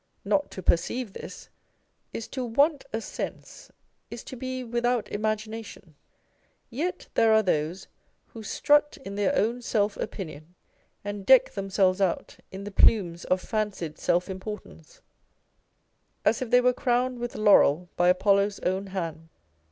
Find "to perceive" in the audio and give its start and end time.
0.49-1.13